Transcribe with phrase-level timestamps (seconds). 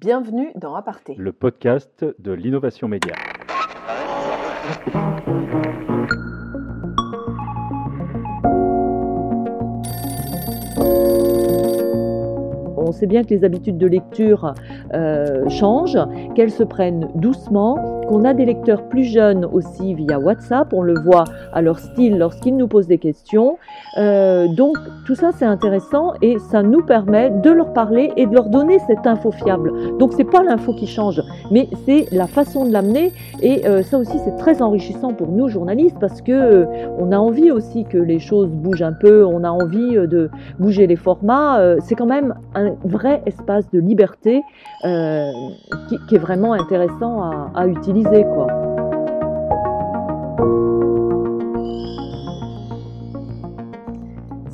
[0.00, 3.12] Bienvenue dans Aparté, le podcast de l'innovation média.
[12.78, 14.54] On sait bien que les habitudes de lecture
[14.94, 15.98] euh, changent,
[16.34, 20.98] qu'elles se prennent doucement, qu'on a des lecteurs plus jeunes aussi via WhatsApp, on le
[20.98, 21.22] voit
[21.52, 23.56] à leur style lorsqu'ils nous posent des questions.
[23.98, 24.76] Euh, donc
[25.06, 28.80] tout ça c'est intéressant et ça nous permet de leur parler et de leur donner
[28.88, 29.96] cette info fiable.
[29.98, 31.22] Donc c'est pas l'info qui change,
[31.52, 33.12] mais c'est la façon de l'amener
[33.42, 36.66] et euh, ça aussi c'est très enrichissant pour nous journalistes parce que
[36.98, 40.88] on a envie aussi que les choses bougent un peu, on a envie de bouger
[40.88, 41.76] les formats.
[41.78, 44.42] c'est quand même un vrai espace de liberté
[44.84, 45.30] euh,
[45.88, 47.99] qui, est vraiment intéressant à utiliser.
[48.04, 48.46] Quoi.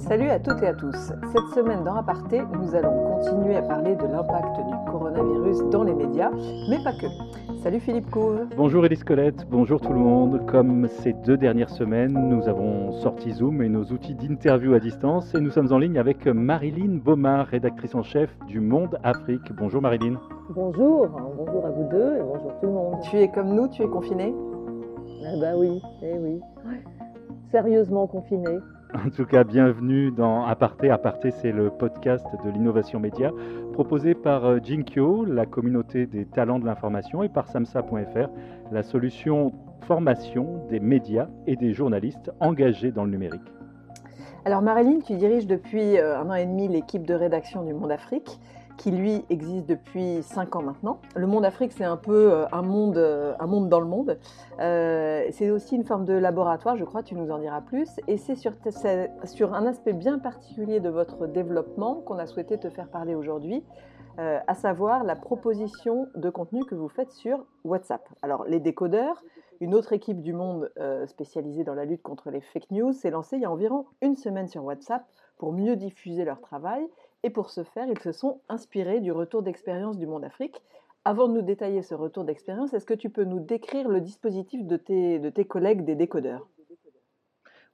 [0.09, 0.95] Salut à toutes et à tous.
[0.95, 5.95] Cette semaine dans Aparté, nous allons continuer à parler de l'impact du coronavirus dans les
[5.95, 6.30] médias,
[6.70, 7.06] mais pas que.
[7.65, 8.46] Salut Philippe Couve.
[8.56, 10.46] Bonjour Elise Colette, bonjour tout le monde.
[10.46, 15.35] Comme ces deux dernières semaines, nous avons sorti Zoom et nos outils d'interview à distance
[15.35, 19.52] et nous sommes en ligne avec Marilyn Baumard, rédactrice en chef du Monde Afrique.
[19.59, 20.20] Bonjour Marilyn.
[20.51, 23.01] Bonjour, bonjour à vous deux et bonjour tout le monde.
[23.02, 24.32] Tu es comme nous, tu es confiné
[25.24, 26.41] Ah bah oui, eh oui.
[27.51, 28.60] Sérieusement confiné.
[29.04, 30.88] En tout cas, bienvenue dans Aparté.
[30.88, 33.30] Aparté, c'est le podcast de l'innovation média
[33.74, 38.30] proposé par Jinkyo, la communauté des talents de l'information, et par samsa.fr,
[38.72, 39.52] la solution
[39.82, 43.52] formation des médias et des journalistes engagés dans le numérique.
[44.46, 48.40] Alors Marilyn, tu diriges depuis un an et demi l'équipe de rédaction du Monde Afrique
[48.77, 51.01] qui lui existe depuis 5 ans maintenant.
[51.15, 52.99] Le monde Afrique, c'est un peu un monde,
[53.38, 54.19] un monde dans le monde.
[54.60, 57.88] Euh, c'est aussi une forme de laboratoire, je crois, tu nous en diras plus.
[58.07, 62.88] Et c'est sur, un aspect bien particulier de votre développement qu'on a souhaité te faire
[62.88, 63.63] parler aujourd'hui,
[64.19, 68.09] euh, à savoir la proposition de contenu que vous faites sur WhatsApp.
[68.22, 69.22] Alors, les décodeurs,
[69.60, 73.10] une autre équipe du monde euh, spécialisée dans la lutte contre les fake news, s'est
[73.10, 75.04] lancée il y a environ une semaine sur WhatsApp
[75.38, 76.86] pour mieux diffuser leur travail
[77.22, 80.62] et pour ce faire, ils se sont inspirés du retour d'expérience du Monde Afrique.
[81.04, 84.65] Avant de nous détailler ce retour d'expérience, est-ce que tu peux nous décrire le dispositif
[84.65, 86.49] de tes, de tes collègues des décodeurs?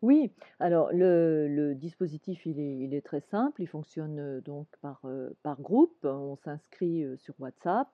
[0.02, 5.00] Oui, alors le, dispositif il est, très simple, il fonctionne donc par,
[5.44, 7.88] par groupe, on s'inscrit sur WhatsApp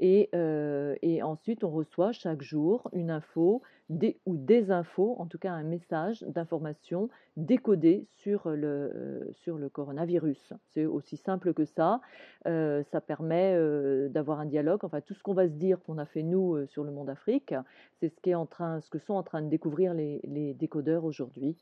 [0.00, 5.26] et, euh, et, ensuite on reçoit chaque jour une info des, ou des infos, en
[5.26, 10.52] tout cas un message d'information décodé sur le, sur le coronavirus.
[10.74, 12.00] C'est aussi simple que ça,
[12.46, 15.98] euh, ça permet euh, d'avoir un dialogue, enfin tout ce qu'on va se dire qu'on
[15.98, 17.54] a fait nous sur le monde Afrique,
[18.00, 21.04] c'est ce, qui en train, ce que sont en train de découvrir les, les décodeurs
[21.04, 21.56] aujourd'hui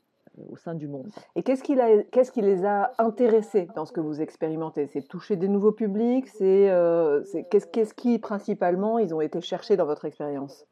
[0.49, 1.09] au sein du monde.
[1.35, 1.75] Et qu'est-ce qui,
[2.31, 4.87] qui les a intéressés dans ce que vous expérimentez?
[4.87, 6.27] C'est toucher des nouveaux publics?
[6.27, 10.65] C'est, euh, qu'est-ce, qui principalement ils ont été chercher dans votre expérience?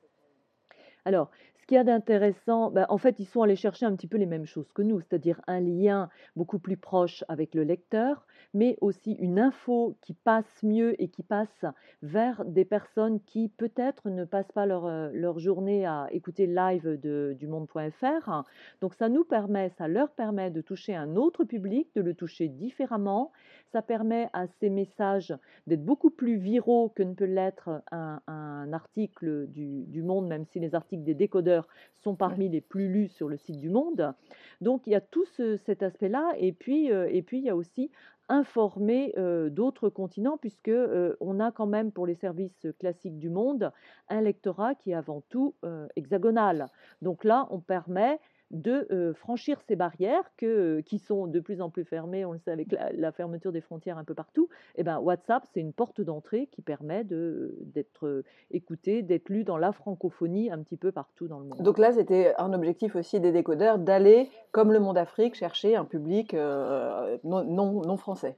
[1.06, 1.30] Alors,
[1.66, 4.18] ce qu'il y a d'intéressant, ben, en fait, ils sont allés chercher un petit peu
[4.18, 8.78] les mêmes choses que nous, c'est-à-dire un lien beaucoup plus proche avec le lecteur, mais
[8.82, 11.66] aussi une info qui passe mieux et qui passe
[12.04, 17.36] vers des personnes qui peut-être ne passent pas leur, leur journée à écouter live de,
[17.40, 18.44] du monde.fr.
[18.82, 22.48] Donc ça nous permet, ça leur permet de toucher un autre public, de le toucher
[22.48, 23.32] différemment.
[23.72, 28.72] Ça permet à ces messages d'être beaucoup plus viraux que ne peut l'être un, un
[28.72, 31.55] article du, du monde, même si les articles des décodeurs
[31.96, 34.14] sont parmi les plus lus sur le site du Monde.
[34.62, 37.50] Donc il y a tout ce, cet aspect-là, et puis, euh, et puis il y
[37.50, 37.92] a aussi
[38.28, 43.30] informer euh, d'autres continents, puisque euh, on a quand même pour les services classiques du
[43.30, 43.72] monde
[44.10, 45.56] un lectorat qui est avant tout
[45.96, 46.68] hexagonal.
[47.02, 48.20] Donc là, on permet
[48.52, 52.40] de euh, franchir ces barrières que, qui sont de plus en plus fermées, on le
[52.40, 55.74] sait avec la, la fermeture des frontières un peu partout, et ben WhatsApp, c'est une
[55.74, 61.28] porte d'entrée qui permet d'être écouté, d'être lu dans la francophonie un petit peu partout
[61.28, 61.62] dans le monde.
[61.62, 65.86] Donc là, c'était un objectif aussi des décodeurs d'aller, comme le Monde Afrique, chercher un
[65.86, 68.38] public euh, non, non, non français.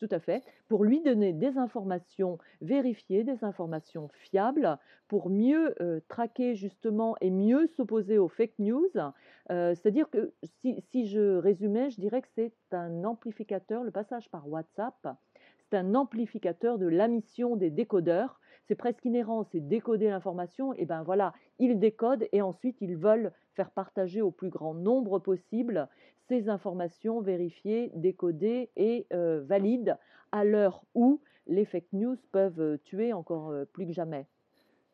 [0.00, 4.78] Tout à fait, pour lui donner des informations vérifiées, des informations fiables,
[5.08, 8.88] pour mieux euh, traquer justement et mieux s'opposer aux fake news.
[9.50, 10.32] Euh, C'est-à-dire que
[10.62, 15.06] si, je résumais, je dirais que c'est un amplificateur, le passage par WhatsApp,
[15.58, 18.40] c'est un amplificateur de la mission des décodeurs.
[18.68, 23.32] C'est presque inhérent, c'est décoder l'information, et ben voilà, ils décodent et ensuite ils veulent
[23.54, 25.88] faire partager au plus grand nombre possible
[26.30, 29.98] ces informations vérifiées, décodées et euh, valides
[30.30, 34.26] à l'heure où les fake news peuvent tuer encore plus que jamais.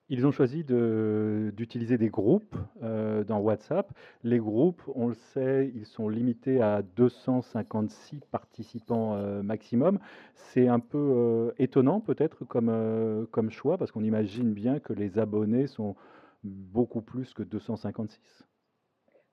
[0.09, 3.91] Ils ont choisi d'utiliser des groupes euh, dans WhatsApp.
[4.23, 9.99] Les groupes, on le sait, ils sont limités à 256 participants euh, maximum.
[10.35, 15.19] C'est un peu euh, étonnant peut-être comme, comme choix parce qu'on imagine bien que les
[15.19, 15.97] abonnés sont
[16.45, 18.45] beaucoup plus que 256.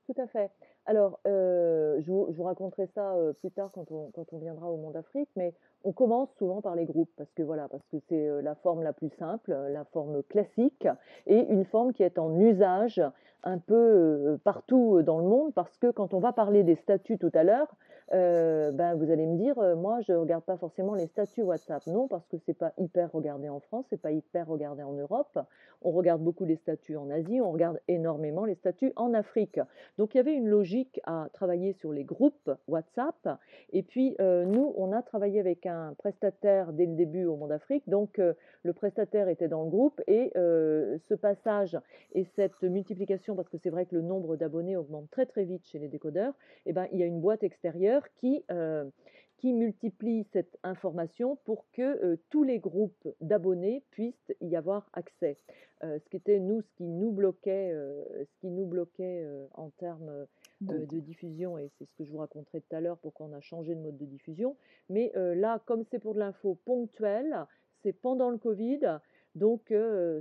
[0.08, 0.50] Tout à fait.
[0.86, 5.30] Alors, euh, je, vous, raconterai ça euh, plus tard quand on, viendra au Monde Afrique,
[5.38, 5.54] mais
[5.86, 8.84] on commence souvent par les groupes parce que voilà, parce que c'est euh, la forme
[8.84, 10.88] la plus simple, la forme classique
[11.26, 13.02] et une forme qui est en usage
[13.46, 17.32] un peu partout dans le monde parce que quand on va parler des statuts tout
[17.34, 17.76] à l'heure,
[18.12, 21.44] euh, ben, vous allez me dire, euh, moi, je ne regarde pas forcément les statuts
[21.44, 21.86] WhatsApp.
[21.88, 24.84] Non, parce que ce n'est pas hyper regardé en France, ce n'est pas hyper regardé
[24.84, 25.40] en Europe.
[25.82, 29.60] On regarde beaucoup les statuts en Asie, on regarde énormément les statuts en Afrique.
[29.98, 33.30] Donc, il y avait une logique à travailler sur les groupes WhatsApp.
[33.72, 37.52] Et puis, euh, nous, on a travaillé avec un prestataire dès le début au Monde
[37.52, 37.88] Afrique.
[37.88, 41.78] Donc, le prestataire était dans le groupe et ce passage
[42.14, 45.66] et cette multiplication, parce que c'est vrai que le nombre d'abonnés augmente très, très vite
[45.66, 46.34] chez les décodeurs,
[46.66, 48.90] eh ben, il y a une boîte extérieure qui, euh,
[49.38, 55.38] qui multiplie cette information pour que euh, tous les groupes d'abonnés puissent y avoir accès.
[55.84, 60.26] Euh, ce qui était nous, ce qui nous bloquait, ce qui nous bloquait en termes
[60.62, 63.42] de diffusion, et c'est ce que je vous raconterai tout à l'heure, pourquoi on a
[63.42, 64.56] changé de mode de diffusion.
[64.90, 67.46] Mais là, comme c'est pour de l'info ponctuelle,
[67.82, 69.00] c'est pendant le Covid.
[69.36, 69.74] Donc,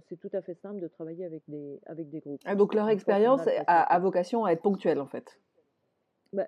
[0.08, 2.40] c'est tout à fait simple de travailler avec des, avec des groupes.
[2.44, 5.38] Ah, donc, leur expérience a, vocation à être ponctuelle, en fait
[6.32, 6.46] bah,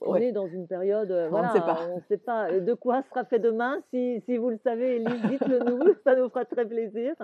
[0.00, 1.52] on est dans une période, euh, voilà,
[1.90, 3.80] on ne sait pas de quoi sera fait demain?
[3.90, 7.14] Si, si vous le savez, dites-le nous, ça nous fera très plaisir.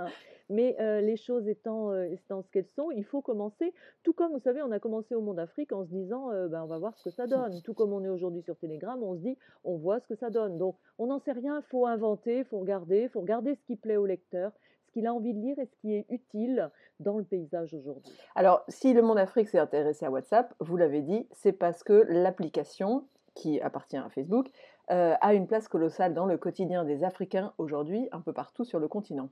[0.51, 3.73] Mais euh, les choses étant, euh, étant ce qu'elles sont, il faut commencer.
[4.03, 6.67] Tout comme, vous savez, on a commencé au Monde Afrique en se disant, ben, on
[6.67, 7.61] va voir ce que ça donne.
[7.63, 10.31] Tout comme on est aujourd'hui sur Telegram, on se dit, on voit ce que ça
[10.31, 10.59] donne.
[10.59, 13.63] Donc, on n'en sait rien, il faut inventer, il faut regarder, il faut regarder ce
[13.67, 14.53] qui plaît au lecteur,
[14.95, 16.71] qu'il a envie de lire et ce qui est utile
[17.01, 18.13] dans le paysage aujourd'hui.
[18.37, 22.07] Alors, si le Monde Afrique s'est intéressé à WhatsApp, vous l'avez dit, c'est parce que
[22.09, 23.05] l'application
[23.35, 24.49] qui appartient à Facebook
[24.93, 28.79] euh, a une place colossale dans le quotidien des Africains aujourd'hui, un peu partout sur
[28.79, 29.29] le continent.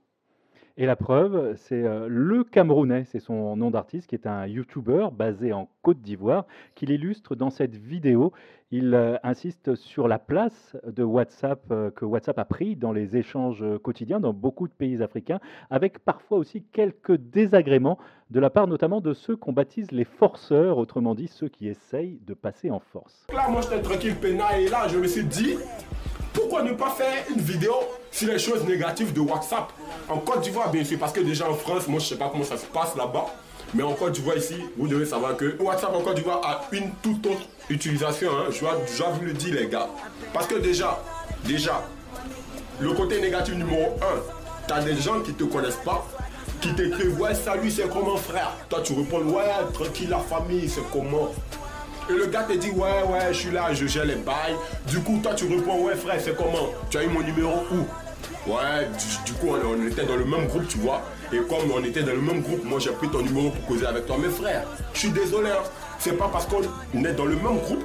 [0.75, 5.09] Et la preuve, c'est euh, le Camerounais, c'est son nom d'artiste, qui est un YouTuber
[5.13, 8.33] basé en Côte d'Ivoire, qui l'illustre dans cette vidéo.
[8.71, 13.15] Il euh, insiste sur la place de WhatsApp euh, que WhatsApp a pris dans les
[13.15, 15.39] échanges quotidiens dans beaucoup de pays africains,
[15.69, 17.99] avec parfois aussi quelques désagréments
[18.31, 22.19] de la part notamment de ceux qu'on baptise les forceurs, autrement dit ceux qui essayent
[22.25, 23.27] de passer en force.
[23.31, 25.55] Là, moi j'étais tranquille, peinard, et là je me suis dit,
[26.33, 27.73] pourquoi ne pas faire une vidéo
[28.11, 29.71] sur les choses négatives de WhatsApp
[30.09, 32.43] En Côte d'Ivoire, bien sûr, parce que déjà en France, moi je sais pas comment
[32.43, 33.25] ça se passe là-bas.
[33.73, 36.91] Mais en Côte d'Ivoire ici, vous devez savoir que WhatsApp en Côte d'Ivoire a une
[37.01, 38.31] toute autre utilisation.
[38.31, 38.51] Hein.
[38.51, 39.87] Je dois vous le dire les gars.
[40.33, 40.99] Parce que déjà,
[41.45, 41.81] déjà,
[42.79, 46.05] le côté négatif numéro 1, tu as des gens qui te connaissent pas,
[46.61, 48.51] qui t'écrivent ouais salut c'est comment frère?
[48.69, 49.43] Toi tu réponds ouais
[49.73, 51.29] tranquille la famille c'est comment?
[52.09, 54.55] Et le gars te dit ouais ouais je suis là, je gère les bails.
[54.87, 56.69] Du coup toi tu réponds ouais frère c'est comment?
[56.89, 57.85] Tu as eu mon numéro où?
[58.45, 58.89] Ouais,
[59.25, 61.01] du, coup on, était dans le même groupe tu vois.
[61.31, 63.85] Et comme on était dans le même groupe, moi j'ai pris ton numéro pour causer
[63.85, 64.17] avec toi.
[64.21, 65.63] Mais frère, je suis désolé, hein.
[65.97, 67.83] c'est pas parce qu'on est dans le même groupe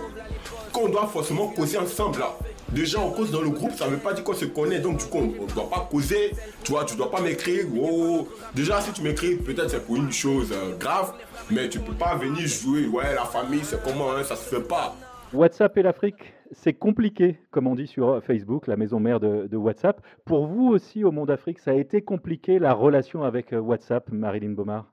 [0.73, 2.37] qu'on doit forcément causer ensemble là.
[2.73, 4.79] Déjà, on cause dans le groupe, ça ne veut pas dire qu'on se connaît.
[4.79, 6.33] Donc, du coup, on ne doit pas causer.
[6.63, 7.65] Tu vois, tu ne dois pas m'écrire.
[7.81, 8.29] Oh.
[8.55, 11.15] Déjà, si tu m'écris, peut-être c'est pour une chose euh, grave.
[11.51, 12.87] Mais tu peux pas venir jouer.
[12.87, 14.95] Ouais, la famille, c'est comment hein, Ça se fait pas.
[15.33, 20.01] WhatsApp et l'Afrique, c'est compliqué, comme on dit sur Facebook, la maison mère de, WhatsApp.
[20.27, 24.11] Pour vous aussi, au monde Afrique, ça a été compliqué la relation avec euh, WhatsApp,
[24.11, 24.93] Marilyn Baumard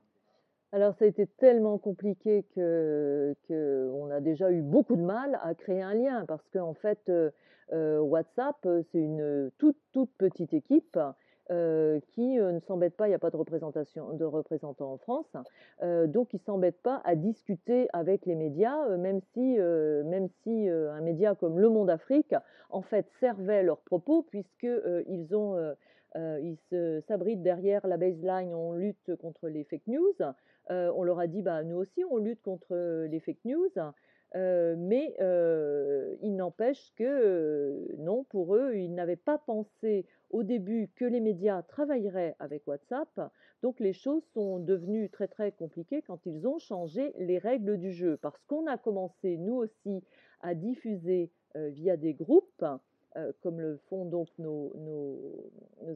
[0.72, 5.54] alors ça a été tellement compliqué que qu'on a déjà eu beaucoup de mal à
[5.54, 7.30] créer un lien parce qu'en fait euh,
[7.72, 10.98] WhatsApp c'est une toute toute petite équipe
[11.52, 14.98] euh, qui euh, ne s'embête pas, il n'y a pas de représentation de représentants en
[14.98, 15.30] France,
[15.80, 20.68] euh, donc ils ne s'embêtent pas à discuter avec les médias, même si, même si
[20.68, 22.34] un média comme Le Monde Afrique
[22.70, 25.74] en fait servait leurs propos puisqu'ils ont
[26.16, 26.58] ils
[27.06, 30.14] s'abritent derrière la baseline, on lutte contre les fake news.
[30.70, 32.74] on leur a dit, bah, nous aussi, on lutte contre
[33.06, 33.70] les fake news.
[34.36, 35.14] Mais
[36.22, 41.62] il n'empêche que non, pour eux, ils n'avaient pas pensé au début que les médias
[41.62, 43.30] travailleraient avec WhatsApp.
[43.62, 47.92] Donc les choses sont devenues très très compliquées quand ils ont changé les règles du
[47.92, 48.18] jeu.
[48.20, 50.02] Parce qu'on a commencé nous aussi
[50.40, 52.64] à diffuser euh, via des groupes,
[53.16, 54.72] euh, comme le font donc nos,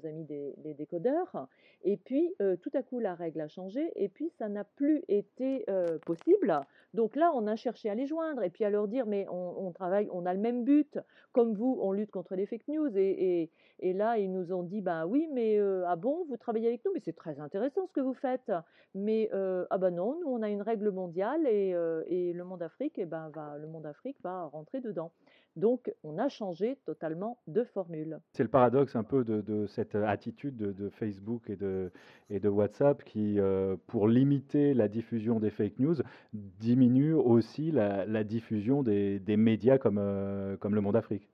[0.04, 1.48] amis des, décodeurs.
[1.82, 5.64] Et puis, tout à coup, la règle a changé et puis ça n'a plus été
[6.06, 6.60] possible.
[6.94, 9.72] Donc là, on a cherché à les joindre et puis à leur dire, mais on,
[9.72, 10.98] travaille, on a le même but.
[11.32, 12.96] Comme vous, on lutte contre les fake news.
[12.96, 13.50] Et,
[13.80, 16.92] et, là, ils nous ont dit, bah oui, mais ah bon, vous travaillez avec nous,
[16.92, 18.52] mais c'est très intéressant ce que vous faites.
[18.94, 21.74] Mais ah bah non, nous, on a une règle mondiale et,
[22.06, 25.10] et le monde Afrique, et eh ben, va, le monde Afrique va rentrer dedans.
[25.57, 28.21] Donc, on a changé totalement de formule.
[28.33, 31.90] C'est le paradoxe un peu de, cette attitude de, Facebook et de,
[32.28, 35.97] et de WhatsApp qui, euh, pour limiter la diffusion des fake news,
[36.33, 41.28] diminue aussi la, diffusion des, médias comme, euh, comme Le Monde Afrique.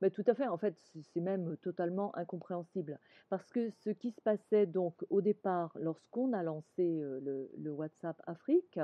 [0.00, 0.76] Mais tout à fait, en fait,
[1.12, 3.00] c'est même totalement incompréhensible.
[3.30, 7.70] Parce que ce qui se passait donc au départ, lorsqu'on a lancé euh, le, le,
[7.72, 8.78] WhatsApp Afrique,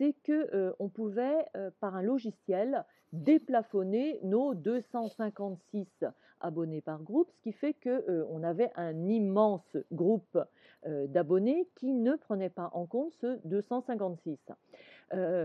[0.00, 1.44] c'est qu'on on pouvait,
[1.80, 6.04] par un logiciel, déplafonner nos 256
[6.40, 10.38] abonnés par groupe, ce qui fait qu'on avait un immense groupe
[10.86, 14.38] d'abonnés qui ne prenait pas en compte ce 256.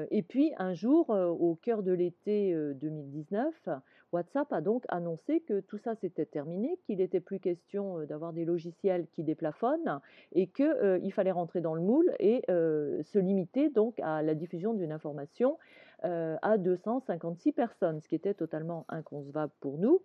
[0.09, 3.69] et puis un jour, au cœur de l'été 2019,
[4.15, 8.45] WhatsApp a donc annoncé que tout ça s'était terminé, qu'il n'était plus question d'avoir des
[8.45, 9.99] logiciels qui déplafonnent
[10.31, 14.91] et qu'il fallait rentrer dans le moule et se limiter donc à la diffusion d'une
[14.91, 15.57] information
[16.03, 20.01] à 256 personnes, ce qui était totalement inconcevable pour nous.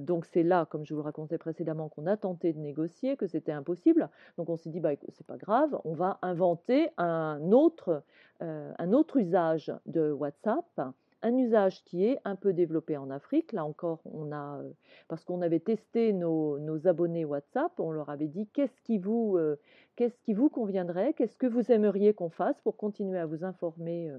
[0.00, 3.26] donc c'est là, comme je vous le racontais précédemment, qu'on a tenté de négocier, que
[3.26, 4.08] c'était impossible.
[4.36, 8.02] Donc on s'est dit, bah, c'est pas grave, on va inventer un autre,
[8.40, 10.80] un autre usage de WhatsApp
[11.22, 13.52] un usage qui est un peu développé en Afrique.
[13.52, 14.60] Là encore, on a,
[15.08, 19.38] parce qu'on avait testé nos, abonnés WhatsApp, on leur avait dit qu'est-ce qui vous,
[19.96, 24.12] qu'est-ce qui vous conviendrait, qu'est-ce que vous aimeriez qu'on fasse pour continuer à vous informer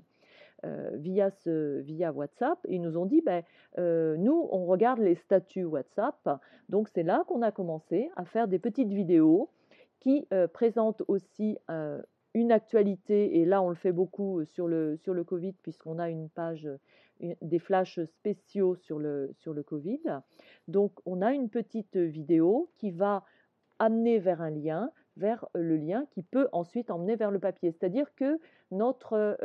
[0.66, 2.60] euh, via, via WhatsApp?
[2.68, 3.44] ils nous ont dit, ben,
[3.78, 6.42] euh, nous, on regarde les statuts WhatsApp.
[6.68, 9.50] Donc c'est là qu'on a commencé à faire des petites vidéos
[10.02, 11.58] qui euh, présentent aussi
[12.34, 16.10] une actualité, et là on le fait beaucoup sur le, sur le Covid, puisqu'on a
[16.10, 16.68] une page,
[17.42, 20.00] des flashs spéciaux sur le, sur le Covid.
[20.68, 23.24] Donc on a une petite vidéo qui va
[23.78, 27.72] amener vers un lien, vers le lien qui peut ensuite emmener vers le papier.
[27.72, 28.40] C'est-à-dire que
[28.72, 29.38] notre,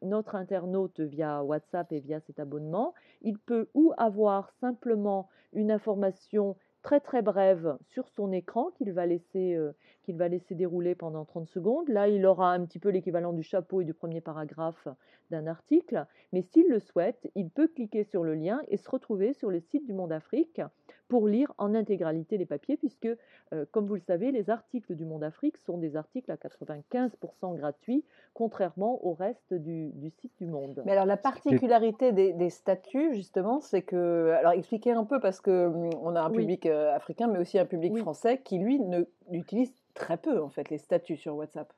[0.00, 6.56] notre internaute via WhatsApp et via cet abonnement, il peut ou avoir simplement une information
[6.86, 9.72] très très brève sur son écran qu'il va laisser euh,
[10.04, 11.88] qu'il va laisser dérouler pendant 30 secondes.
[11.88, 14.86] Là, il aura un petit peu l'équivalent du chapeau et du premier paragraphe
[15.30, 19.32] d'un article, mais s'il le souhaite, il peut cliquer sur le lien et se retrouver
[19.32, 20.62] sur le site du Monde Afrique
[21.08, 23.08] pour lire en intégralité les papiers, puisque,
[23.52, 27.56] euh, comme vous le savez, les articles du Monde Afrique sont des articles à 95%
[27.56, 30.82] gratuits, contrairement au reste du, site du Monde.
[30.84, 35.66] Mais alors la particularité des, statuts, justement, c'est que, alors expliquez un peu, parce que
[35.66, 39.04] hum, on a un public euh, africain, mais aussi un public français qui, lui, ne
[39.30, 41.72] utilise très peu, en fait, les statuts sur WhatsApp.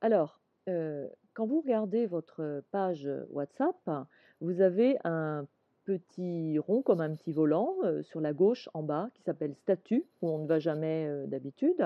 [0.00, 3.76] Alors, euh, quand vous regardez votre page WhatsApp,
[4.40, 5.46] vous avez un
[5.88, 10.04] petit rond comme un petit volant euh, sur la gauche en bas qui s'appelle statut,
[10.20, 11.82] où on ne va jamais euh, d'habitude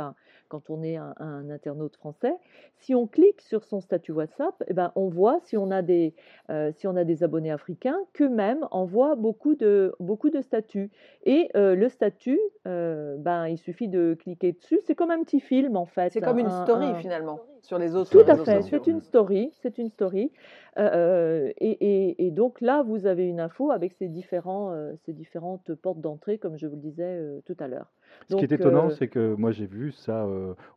[0.48, 1.14] quand on est un,
[1.50, 2.34] internaute français.
[2.78, 6.14] Si on clique sur son statut WhatsApp, eh ben, on voit si on, a des,
[6.50, 10.90] euh, si on a des abonnés africains qu'eux-mêmes envoient beaucoup de, beaucoup de statuts.
[11.24, 14.80] Et le statut, ben, il suffit de cliquer dessus.
[14.84, 16.12] C'est comme un petit film en fait.
[16.12, 18.10] C'est comme une story finalement sur les autres.
[18.10, 19.52] Tout à fait, c'est une story.
[19.62, 20.32] C'est une story.
[20.76, 26.38] et, et, donc là, vous avez une info avec ces, différents, ces différentes portes d'entrée,
[26.38, 27.92] comme je vous le disais tout à l'heure.
[28.28, 30.26] Ce qui est étonnant, c'est que moi j'ai vu ça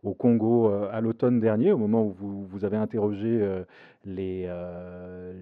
[0.03, 3.63] au Congo à l'automne dernier, au moment où vous, vous avez interrogé
[4.05, 4.49] les,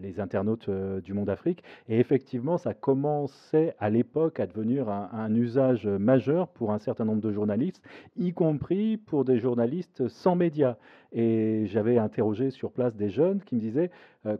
[0.01, 1.63] les internautes du monde Afrique.
[1.87, 7.05] Et effectivement, ça commençait à l'époque à devenir un, un, usage majeur pour un certain
[7.05, 7.81] nombre de journalistes,
[8.15, 10.77] y compris pour des journalistes sans médias.
[11.11, 13.91] Et j'avais interrogé sur place des jeunes qui me disaient,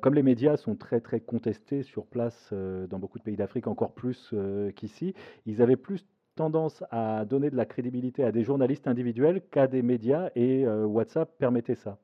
[0.02, 3.94] comme les médias sont très très contestés sur place dans beaucoup de pays d'Afrique, encore
[3.94, 4.34] plus
[4.76, 5.14] qu'ici,
[5.46, 9.82] ils avaient plus tendance à donner de la crédibilité à des journalistes individuels qu'à des
[9.82, 11.98] médias et WhatsApp permettait ça.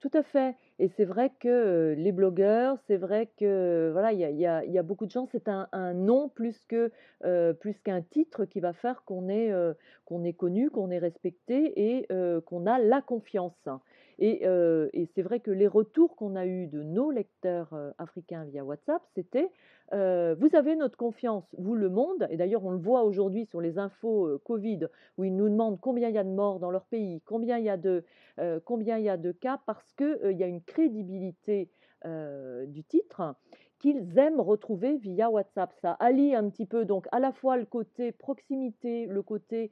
[0.00, 0.54] Tout à fait.
[0.78, 5.10] Et c'est vrai que les blogueurs, c'est vrai que voilà, il y a, beaucoup de
[5.10, 6.92] gens, c'est un, nom plus que
[7.54, 9.52] plus qu'un titre qui va faire qu'on est
[10.04, 12.06] qu'on est connu, qu'on est respecté et
[12.44, 13.68] qu'on a la confiance.
[14.18, 14.42] Et,
[15.14, 19.50] c'est vrai que les retours qu'on a eus de nos lecteurs africains via WhatsApp, c'était
[19.92, 23.78] vous avez notre confiance, vous le monde, et d'ailleurs on le voit aujourd'hui sur les
[23.78, 27.20] infos Covid, où ils nous demandent combien il y a de morts dans leur pays,
[27.26, 28.04] combien il y a de,
[28.64, 31.70] combien il y a de cas, parce qu'il il y a une crédibilité
[32.04, 33.34] du titre
[33.78, 35.72] qu'ils aiment retrouver via WhatsApp.
[35.82, 39.70] Ça allie un petit peu donc à la fois le côté proximité, le côté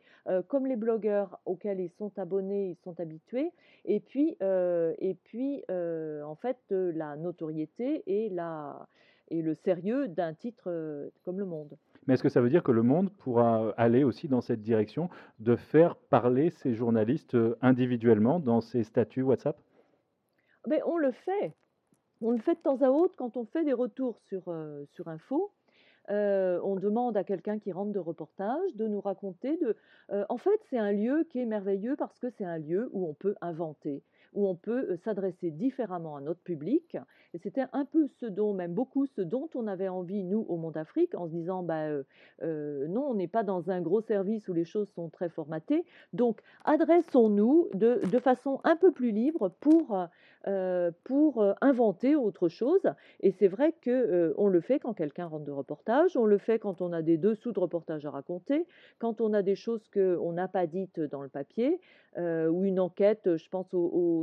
[0.48, 3.50] comme les blogueurs auxquels ils sont abonnés, ils sont habitués,
[3.84, 8.88] et puis, et puis en fait la notoriété et, la,
[9.28, 11.76] et le sérieux d'un titre comme Le Monde.
[12.06, 15.08] Mais est-ce que ça veut dire que le monde pourra aller aussi dans cette direction
[15.40, 19.58] de faire parler ces journalistes individuellement dans ces statuts WhatsApp?
[20.66, 21.54] Mais On le fait.
[22.26, 24.44] On le fait de temps à autre quand on fait des retours sur,
[24.94, 25.52] sur info.
[26.08, 29.76] on demande à quelqu'un qui rentre de reportage de nous raconter de.
[30.30, 33.12] en fait, c'est un lieu qui est merveilleux parce que c'est un lieu où on
[33.12, 34.02] peut inventer
[34.34, 36.96] où on peut s'adresser différemment à notre public.
[37.32, 40.56] Et c'était un peu ce dont, même beaucoup, ce dont on avait envie, nous, au
[40.56, 41.88] Monde Afrique, en se disant, bah,
[42.42, 45.84] non, on n'est pas dans un gros service où les choses sont très formatées.
[46.12, 49.96] Donc, adressons-nous de, de, façon un peu plus libre pour,
[51.04, 52.82] pour inventer autre chose.
[53.20, 56.58] Et c'est vrai qu'on on le fait quand quelqu'un rentre de reportage, on le fait
[56.58, 58.66] quand on a des dessous de reportage à raconter,
[58.98, 61.80] quand on a des choses qu'on n'a pas dites dans le papier,
[62.16, 63.72] ou une enquête, je pense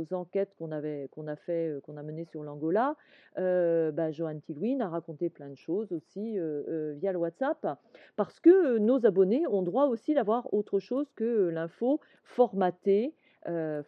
[0.02, 2.96] aux enquêtes qu'on avait qu'on a fait, euh, qu'on a menées sur l'Angola,
[3.38, 7.78] euh, bah, Johan Tilwin a raconté plein de choses aussi euh, via le WhatsApp,
[8.16, 13.14] parce que nos abonnés ont droit aussi d'avoir autre chose que l'info formatée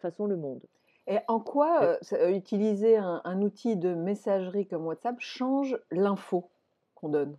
[0.01, 0.65] façon Le Monde.
[1.07, 6.49] Et en quoi utiliser un, outil de messagerie comme WhatsApp change l'info
[6.93, 7.37] qu'on donne?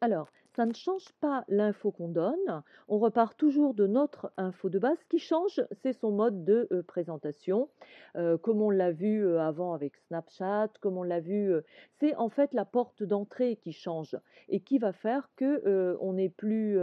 [0.00, 2.62] Alors, ça ne change pas l'info qu'on donne.
[2.88, 4.98] On repart toujours de notre info de base.
[4.98, 7.68] Ce qui change, c'est son mode de euh, présentation.
[8.16, 11.54] Euh, comme on l'a vu euh, avant avec Snapchat, comme on l'a vu,
[12.00, 14.16] c'est en fait la porte d'entrée qui change
[14.48, 16.78] et qui va faire que on est plus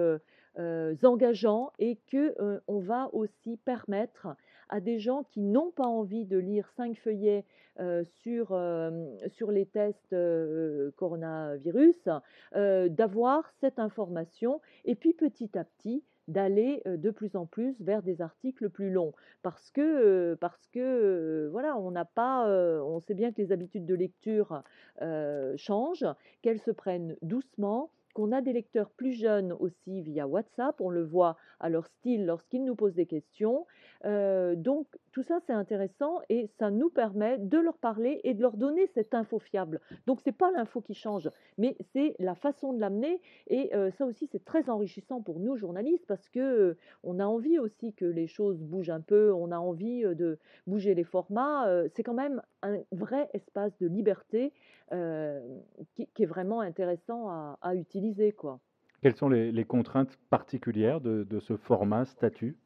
[1.03, 2.35] engageant et que
[2.67, 4.27] on va aussi permettre
[4.69, 7.45] à des gens qui n'ont pas envie de lire cinq feuillets
[8.03, 8.59] sur,
[9.27, 10.15] sur les tests
[10.97, 12.09] coronavirus,
[12.53, 18.21] d'avoir cette information et puis petit à petit d'aller de plus en plus vers des
[18.21, 19.13] articles plus longs.
[19.41, 22.47] Parce que parce que voilà on n'a pas
[22.83, 24.61] on sait bien que les habitudes de lecture
[25.55, 26.05] changent
[26.41, 31.03] qu'elles se prennent doucement qu'on a des lecteurs plus jeunes aussi via WhatsApp, on le
[31.03, 33.65] voit à leur style lorsqu'ils nous posent des questions.
[34.05, 38.41] Euh, donc tout ça c'est intéressant et ça nous permet de leur parler et de
[38.41, 39.81] leur donner cette info fiable.
[40.07, 44.05] Donc c'est pas l'info qui change, mais c'est la façon de l'amener et euh, ça
[44.05, 48.05] aussi c'est très enrichissant pour nous journalistes parce que euh, on a envie aussi que
[48.05, 51.67] les choses bougent un peu, on a envie de bouger les formats.
[51.95, 54.53] c'est quand même un vrai espace de liberté
[55.95, 57.29] qui, est vraiment intéressant
[57.61, 57.99] à, utiliser
[58.35, 58.59] quoi.
[59.01, 62.57] Quelles sont les, contraintes particulières de, de ce format statut?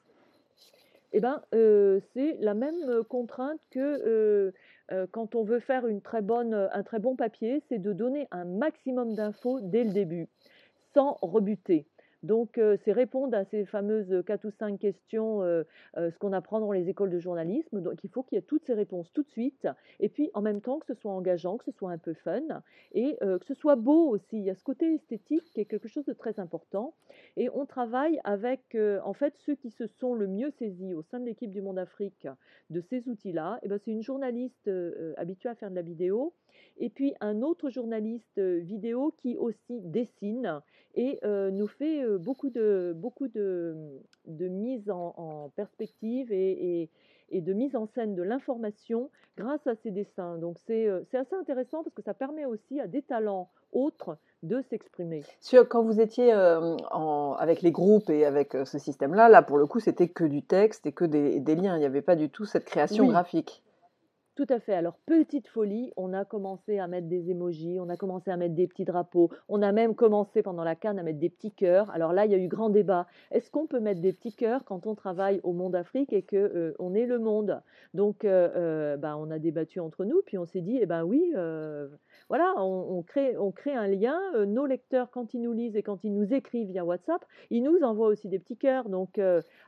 [1.15, 4.51] Eh ben, euh, c'est la même euh, contrainte que euh,
[5.11, 8.45] quand on veut faire une très bonne, un très bon papier, c'est de donner un
[8.45, 10.27] maximum d'infos dès le début,
[10.93, 11.85] sans rebuter.
[12.23, 15.41] Donc, c'est répondre à ces fameuses 4 ou 5 questions,
[15.95, 17.81] ce qu'on apprend dans les écoles de journalisme.
[17.81, 19.67] Donc, il faut qu'il y ait toutes ces réponses tout de suite.
[19.99, 22.41] Et puis, en même temps, que ce soit engageant, que ce soit un peu fun
[22.93, 24.37] et que ce soit beau aussi.
[24.37, 26.93] Il y a ce côté esthétique qui est quelque chose de très important.
[27.35, 31.19] Et on travaille avec, en fait, ceux qui se sont le mieux saisis au sein
[31.19, 32.27] de l'équipe du Monde Afrique
[32.69, 33.59] de ces outils-là.
[33.63, 34.69] Et ben, c'est une journaliste
[35.17, 36.33] habituée à faire de la vidéo
[36.77, 40.61] et puis un autre journaliste vidéo qui aussi dessine
[40.95, 43.75] et nous fait beaucoup de, beaucoup de,
[44.27, 46.89] de mise en, perspective et,
[47.31, 50.37] et, de mise en scène de l'information grâce à ces dessins.
[50.37, 55.23] Donc c'est assez intéressant parce que ça permet aussi à des talents autres de s'exprimer.
[55.69, 59.79] Quand vous étiez en, avec les groupes et avec ce système-là, là pour le coup
[59.79, 62.45] c'était que du texte et que des, des liens, il n'y avait pas du tout
[62.45, 63.63] cette création graphique.
[64.35, 64.73] Tout à fait.
[64.73, 68.55] Alors, petite folie, on a commencé à mettre des émojis, on a commencé à mettre
[68.55, 71.91] des petits drapeaux, on a même commencé pendant la canne à mettre des petits cœurs.
[71.91, 73.05] Alors là, il y a eu grand débat.
[73.29, 76.35] Est-ce qu'on peut mettre des petits cœurs quand on travaille au Monde Afrique et que
[76.35, 77.61] euh, on est le monde?
[77.93, 81.03] Donc, euh, euh, ben, on a débattu entre nous, puis on s'est dit, eh ben
[81.03, 81.31] oui,
[82.27, 84.19] voilà, on, crée, on crée un lien.
[84.47, 87.83] nos lecteurs, quand ils nous lisent et quand ils nous écrivent via WhatsApp, ils nous
[87.83, 88.89] envoient aussi des petits cœurs.
[88.89, 89.19] Donc,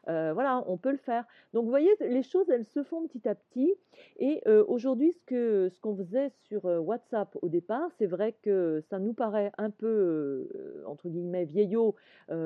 [0.08, 1.26] voilà, on peut le faire.
[1.54, 3.72] Donc, vous voyez, les choses, elles se font petit à petit.
[4.18, 9.52] Et aujourd'hui, ce qu'on faisait sur WhatsApp au départ, c'est vrai que ça nous paraît
[9.58, 10.48] un peu,
[10.86, 11.96] entre guillemets, vieillot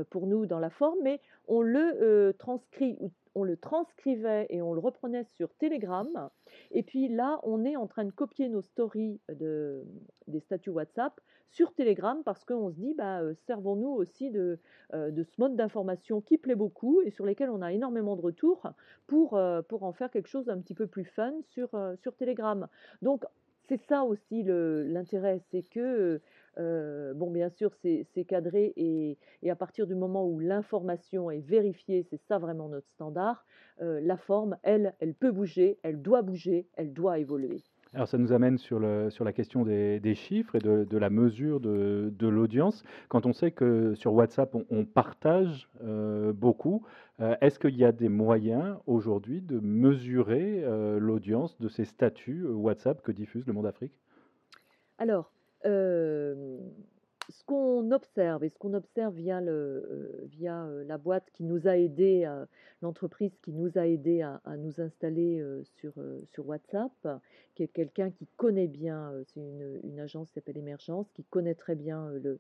[0.09, 2.97] pour nous dans la forme, mais on le transcrit
[3.35, 6.29] on le transcrivait et on le reprenait sur Telegram.
[6.71, 9.85] Et puis là, on est en train de copier nos stories de,
[10.29, 11.19] des statuts WhatsApp
[11.51, 14.59] sur Telegram parce qu'on se dit, bah, euh, servons-nous aussi de,
[14.93, 18.21] euh, de, ce mode d'information qui plaît beaucoup et sur lesquels on a énormément de
[18.21, 18.69] retours
[19.07, 21.69] pour, euh, pour en faire quelque chose d'un petit peu plus fun sur,
[22.01, 22.67] sur Telegram.
[23.01, 23.25] Donc,
[23.67, 26.19] c'est ça aussi l'intérêt, c'est que
[26.57, 29.17] bon, bien sûr, c'est cadré et,
[29.49, 33.45] à partir du moment où l'information est vérifiée, c'est ça vraiment notre standard,
[33.79, 37.61] la forme, elle, elle peut bouger, elle doit bouger, elle doit évoluer.
[37.93, 42.83] Alors ça nous amène sur, la question des, chiffres et de, la mesure de, l'audience.
[43.07, 46.85] Quand on sait que sur WhatsApp, on, partage euh, beaucoup,
[47.41, 50.63] est-ce qu'il y a des moyens aujourd'hui de mesurer
[50.99, 53.93] l'audience de ces statuts WhatsApp que diffuse le Monde Afrique?
[54.99, 55.31] Alors,
[57.29, 61.77] ce qu'on observe et ce qu'on observe via, le, via la boîte qui nous a
[61.77, 62.29] aidé,
[62.81, 65.93] l'entreprise qui nous a aidé à, nous installer sur,
[66.25, 66.91] sur WhatsApp,
[67.55, 71.55] qui est quelqu'un qui connaît bien, c'est une, une, agence qui s'appelle Émergence, qui connaît
[71.55, 72.39] très bien le,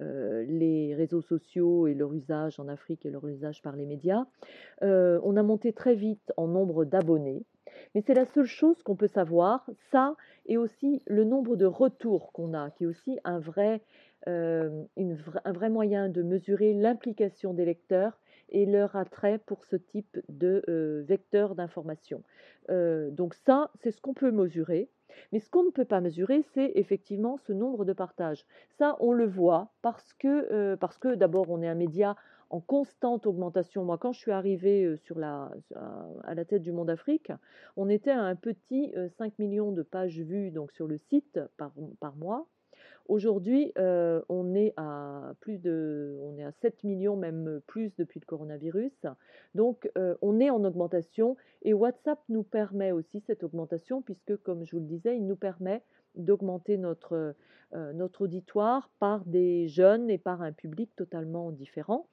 [0.00, 4.26] les réseaux sociaux et leur usage en Afrique et leur usage par les médias.
[4.82, 7.42] on a monté très vite en nombre d'abonnés.
[7.94, 12.32] Mais c'est la seule chose qu'on peut savoir, ça, et aussi le nombre de retours
[12.32, 13.82] qu'on a, qui est aussi un vrai,
[14.28, 14.84] euh,
[15.44, 18.18] un vrai moyen de mesurer l'implication des lecteurs
[18.48, 22.22] et leur attrait pour ce type de euh, vecteur d'information.
[22.70, 24.88] Euh, donc ça, c'est ce qu'on peut mesurer.
[25.32, 28.44] Mais ce qu'on ne peut pas mesurer, c'est effectivement ce nombre de partages.
[28.78, 32.16] Ça, on le voit parce que, parce que d'abord, on est un média
[32.50, 33.84] en constante augmentation.
[33.84, 35.50] Moi, quand je suis arrivée sur la,
[36.24, 37.32] à la tête du Monde Afrique,
[37.76, 41.72] on était à un petit 5 millions de pages vues donc sur le site par,
[42.00, 42.46] par mois.
[43.08, 48.26] Aujourd'hui, on est à plus de, on est à 7 millions, même plus depuis le
[48.26, 49.06] coronavirus.
[49.54, 49.90] Donc,
[50.22, 54.82] on est en augmentation et WhatsApp nous permet aussi cette augmentation puisque, comme je vous
[54.82, 55.82] le disais, il nous permet
[56.16, 57.34] d'augmenter notre,
[57.72, 62.06] notre auditoire par des jeunes et par un public totalement différent.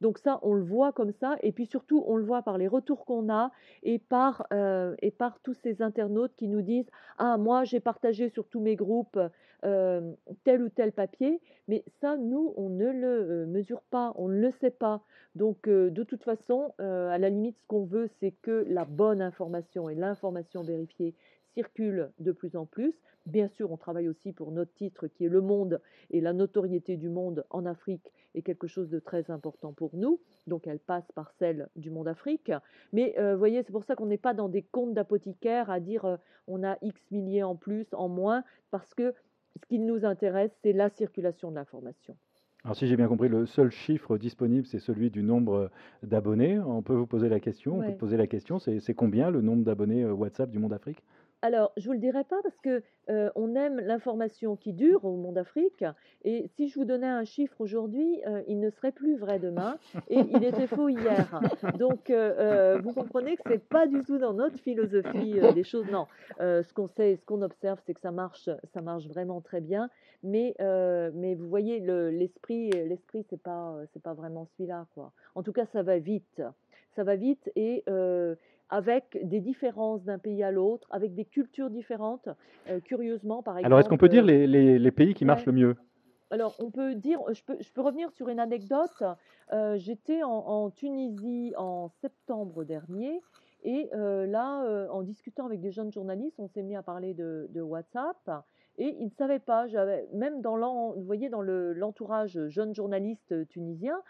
[0.00, 2.68] Donc ça, on le voit comme ça, et puis surtout, on le voit par les
[2.68, 3.50] retours qu'on a
[3.82, 8.28] et par, euh, et par tous ces internautes qui nous disent Ah, moi, j'ai partagé
[8.28, 9.18] sur tous mes groupes
[9.64, 10.12] euh,
[10.44, 14.40] tel ou tel papier, mais ça, nous, on ne le euh, mesure pas, on ne
[14.40, 15.02] le sait pas.
[15.34, 19.88] Donc, de toute façon, à la limite, ce qu'on veut, c'est que la bonne information
[19.88, 21.14] et l'information vérifiée
[21.54, 22.94] circulent de plus en plus.
[23.26, 26.96] Bien sûr, on travaille aussi pour notre titre qui est Le Monde et la notoriété
[26.96, 30.20] du monde en Afrique est quelque chose de très important pour nous.
[30.46, 32.52] Donc elle passe par celle du monde Afrique.
[32.92, 35.80] Mais euh, vous voyez, c'est pour ça qu'on n'est pas dans des comptes d'apothicaires à
[35.80, 39.14] dire euh, on a X milliers en plus, en moins, parce que
[39.60, 42.16] ce qui nous intéresse, c'est la circulation de l'information.
[42.64, 45.70] Alors si j'ai bien compris, le seul chiffre disponible, c'est celui du nombre
[46.02, 46.58] d'abonnés.
[46.58, 49.64] On peut vous poser la question, on peut poser la question, c'est combien le nombre
[49.64, 51.02] d'abonnés euh, WhatsApp du monde Afrique?
[51.42, 52.82] Alors, je ne vous le dirai pas parce que
[53.34, 55.84] on aime l'information qui dure au monde Afrique.
[56.22, 60.20] Et si je vous donnais un chiffre aujourd'hui, il ne serait plus vrai demain et
[60.20, 61.40] il était faux hier.
[61.78, 65.90] Donc, vous comprenez que ce n'est pas du tout dans notre philosophie des choses.
[65.90, 66.06] Non,
[66.38, 69.90] ce qu'on sait, ce qu'on observe, c'est que ça marche, ça marche vraiment très bien.
[70.22, 75.10] Mais, mais vous voyez, l'esprit, l'esprit, c'est pas, c'est pas vraiment celui-là, quoi.
[75.34, 76.42] En tout cas, ça va vite.
[76.94, 77.82] Ça va vite et
[78.70, 82.28] avec des différences d'un pays à l'autre, avec des cultures différentes.
[82.68, 83.66] Euh, curieusement, par exemple.
[83.66, 85.76] Alors, est-ce qu'on peut dire euh, les, les, pays qui marchent le mieux?
[86.30, 89.02] Alors, on peut dire, je peux, je peux, revenir sur une anecdote.
[89.52, 93.20] Euh, j'étais en, Tunisie en septembre dernier
[93.62, 97.60] et là, en discutant avec des jeunes journalistes, on s'est mis à parler de, de
[97.60, 98.16] WhatsApp
[98.78, 99.66] et ils ne savaient pas.
[100.14, 104.00] Même dans l'entourage jeune journaliste tunisien,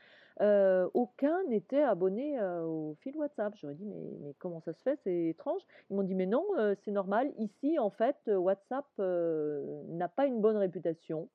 [0.95, 3.55] aucun n'était abonné au fil WhatsApp.
[3.57, 4.99] J'aurais dit, mais, mais, comment ça se fait?
[5.05, 5.63] C'est étrange.
[5.91, 6.45] Ils m'ont dit, mais non,
[6.85, 7.33] c'est normal.
[7.39, 11.29] Ici, en fait, WhatsApp n'a pas une bonne réputation.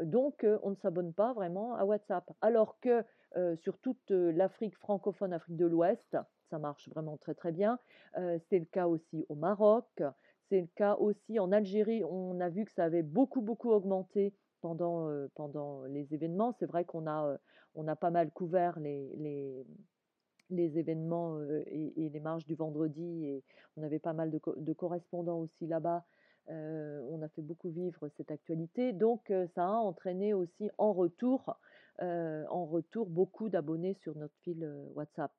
[0.00, 2.30] Donc, on ne s'abonne pas vraiment à WhatsApp.
[2.40, 3.04] Alors que
[3.56, 6.16] sur toute l'Afrique francophone, Afrique de l'Ouest,
[6.50, 7.78] ça marche vraiment très très bien.
[8.14, 10.02] c'est le cas aussi au Maroc.
[10.48, 12.04] C'est le cas aussi en Algérie.
[12.04, 16.52] On a vu que ça avait beaucoup beaucoup augmenté pendant, pendant les événements.
[16.58, 17.38] C'est vrai qu'on a
[17.74, 19.66] on a pas mal couvert les,
[20.50, 23.42] événements et, les marches du vendredi et
[23.76, 26.04] on avait pas mal de, correspondants aussi là-bas.
[26.48, 31.58] on a fait beaucoup vivre cette actualité, donc ça a entraîné aussi en retour,
[32.00, 35.32] en retour beaucoup d'abonnés sur notre fil WhatsApp.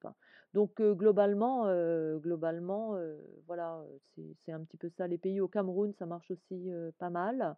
[0.53, 1.65] Donc globalement,
[2.17, 2.97] globalement,
[3.47, 3.83] voilà,
[4.45, 5.07] c'est un petit peu ça.
[5.07, 7.55] Les pays au Cameroun, ça marche aussi pas mal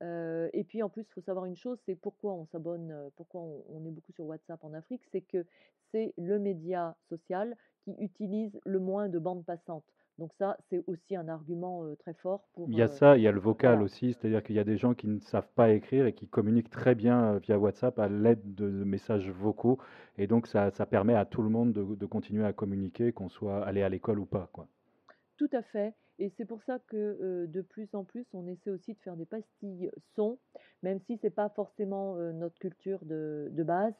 [0.00, 3.84] et puis en plus, il faut savoir une chose, c'est pourquoi on s'abonne, pourquoi on,
[3.84, 5.44] est beaucoup sur WhatsApp en Afrique, c'est que
[5.90, 9.84] c'est le média social qui utilise le moins de bandes passantes.
[10.18, 12.68] Donc ça, c'est aussi un argument très fort pour...
[12.68, 14.76] Il y a ça, il y a le vocal aussi, c'est-à-dire qu'il y a des
[14.76, 18.54] gens qui ne savent pas écrire et qui communiquent très bien via WhatsApp à l'aide
[18.54, 19.78] de messages vocaux.
[20.16, 23.28] Et donc ça, ça permet à tout le monde de, de continuer à communiquer, qu'on
[23.28, 24.50] soit allé à l'école ou pas.
[24.52, 24.66] Quoi.
[25.36, 25.94] Tout à fait.
[26.18, 29.26] Et c'est pour ça que de plus en plus, on essaie aussi de faire des
[29.26, 30.38] pastilles son,
[30.82, 33.94] même si ce n'est pas forcément notre culture de, base,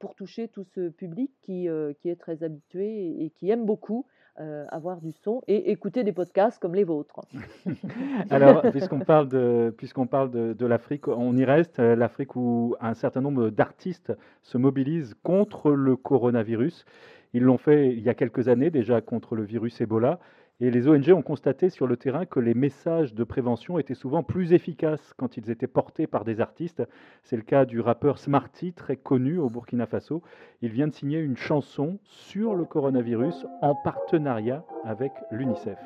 [0.00, 1.68] pour toucher tout ce public qui,
[2.00, 4.06] qui est très habitué et qui aime beaucoup
[4.40, 7.22] euh, avoir du son et écouter des podcasts comme les vôtres.
[8.30, 13.20] Alors, puisqu'on parle de, puisqu'on de, l'Afrique, on y reste, euh, l'Afrique où un certain
[13.20, 16.84] nombre d'artistes se mobilisent contre le coronavirus.
[17.32, 20.20] Ils l'ont fait il y a quelques années déjà contre le virus Ebola.
[20.60, 24.24] Et les ONG ont constaté sur le terrain que les messages de prévention étaient souvent
[24.24, 26.82] plus efficaces quand ils étaient portés par des artistes.
[27.22, 30.20] C'est le cas du rappeur Smarty, très connu au Burkina Faso.
[30.60, 35.78] Il vient de signer une chanson sur le coronavirus en partenariat avec l'UNICEF.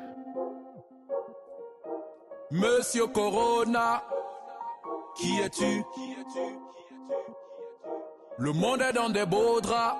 [2.49, 4.01] Monsieur Corona,
[5.15, 5.83] qui es-tu?
[8.39, 9.97] Le monde est dans des beaux draps,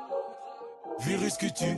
[0.99, 1.77] virus que tu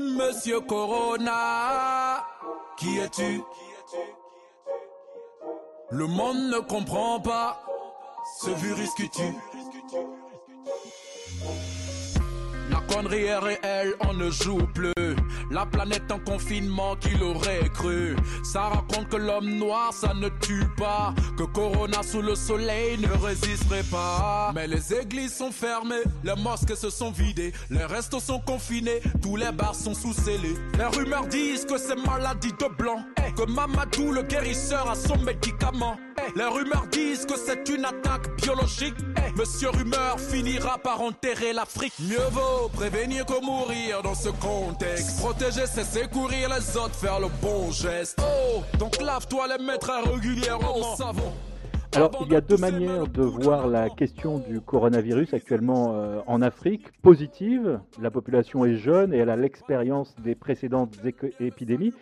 [0.00, 2.24] Monsieur Corona,
[2.78, 3.42] qui es-tu?
[5.90, 7.62] Le monde ne comprend pas
[8.40, 9.36] ce virus que tu.
[12.90, 14.92] Connerie est on ne joue plus.
[15.50, 18.16] La planète en confinement, qui l'aurait cru?
[18.42, 21.14] Ça raconte que l'homme noir, ça ne tue pas.
[21.36, 24.52] Que Corona sous le soleil ne résisterait pas.
[24.54, 29.36] Mais les églises sont fermées, les mosquées se sont vidées, les restos sont confinés, tous
[29.36, 30.56] les bars sont sous scellés.
[30.78, 33.04] Les rumeurs disent que c'est maladie de blanc.
[33.36, 35.96] Que Mamadou, le guérisseur, a son médicament.
[36.36, 38.94] Les rumeurs disent que c'est une attaque biologique.
[39.36, 41.92] Monsieur Rumeur finira par enterrer l'Afrique.
[42.00, 45.20] Mieux vaut prévenir que mourir dans ce contexte.
[45.20, 48.20] Protéger, c'est secourir les autres, faire le bon geste.
[48.20, 51.32] Oh, donc lave-toi les mettre régulièrement au savon.
[51.96, 56.40] Alors, il y a deux manières de voir la question du coronavirus actuellement euh, en
[56.40, 56.86] Afrique.
[57.02, 60.96] Positive, la population est jeune et elle a l'expérience des précédentes
[61.40, 61.92] épidémies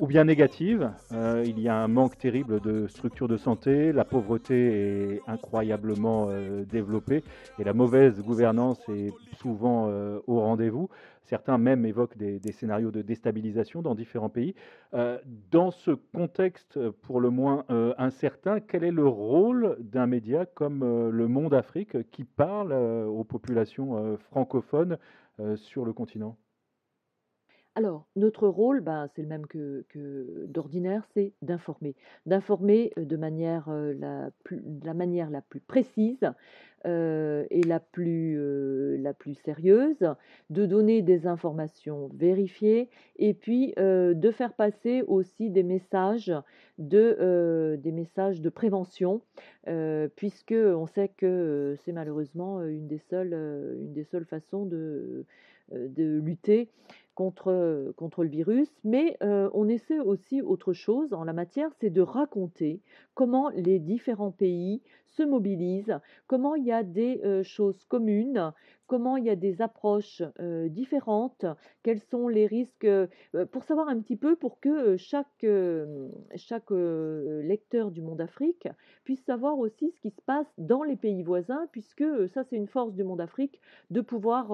[0.00, 0.90] ou bien négative.
[1.12, 6.28] Euh, il y a un manque terrible de structures de santé, la pauvreté est incroyablement
[6.30, 7.22] euh, développée
[7.58, 10.88] et la mauvaise gouvernance est souvent euh, au rendez-vous.
[11.24, 14.54] Certains même évoquent des, des, scénarios de déstabilisation dans différents pays.
[15.50, 17.64] dans ce contexte pour le moins
[17.96, 24.18] incertain, quel est le rôle d'un média comme Le Monde Afrique qui parle aux populations
[24.18, 24.98] francophones
[25.54, 26.36] sur le continent?
[27.74, 29.86] Alors, notre rôle, ben, c'est le même que,
[30.46, 31.94] d'ordinaire, c'est d'informer.
[32.26, 34.62] D'informer de manière, la, plus,
[34.94, 36.30] manière la plus précise
[36.84, 38.36] et la plus,
[39.44, 40.06] sérieuse,
[40.50, 46.30] de donner des informations vérifiées et puis de faire passer aussi des messages
[46.78, 49.22] de, prévention,
[50.16, 55.24] puisque on sait que c'est malheureusement une des seules, façons de
[55.70, 56.68] lutter
[57.14, 62.00] contre, contre le virus, mais on essaie aussi autre chose en la matière, c'est de
[62.00, 62.80] raconter
[63.14, 68.52] comment les différents pays se mobilisent, comment il y a des choses communes,
[68.86, 70.22] comment il y a des approches
[70.68, 71.46] différentes,
[71.82, 72.86] quels sont les risques,
[73.50, 75.42] pour savoir un petit peu, pour que chaque,
[76.70, 78.68] lecteur du Monde Afrique
[79.04, 82.68] puisse savoir aussi ce qui se passe dans les pays voisins, puisque ça c'est une
[82.68, 84.48] force du Monde Afrique de pouvoir,